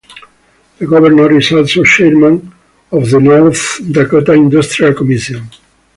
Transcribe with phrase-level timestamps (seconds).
[0.79, 2.51] The Governor is also chairman
[2.91, 5.47] of the North Dakota Industrial Commission.